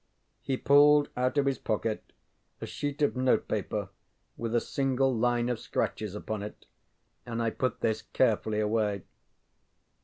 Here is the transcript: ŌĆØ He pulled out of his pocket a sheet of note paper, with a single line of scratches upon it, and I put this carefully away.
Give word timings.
ŌĆØ 0.03 0.07
He 0.41 0.57
pulled 0.57 1.09
out 1.15 1.37
of 1.37 1.45
his 1.45 1.59
pocket 1.59 2.11
a 2.59 2.65
sheet 2.65 3.03
of 3.03 3.15
note 3.15 3.47
paper, 3.47 3.89
with 4.35 4.55
a 4.55 4.59
single 4.59 5.15
line 5.15 5.47
of 5.47 5.59
scratches 5.59 6.15
upon 6.15 6.41
it, 6.41 6.65
and 7.23 7.39
I 7.39 7.51
put 7.51 7.81
this 7.81 8.01
carefully 8.01 8.59
away. 8.61 9.03